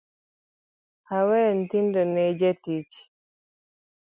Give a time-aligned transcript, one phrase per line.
[1.15, 2.93] Oweyo nyithindo ne jatich.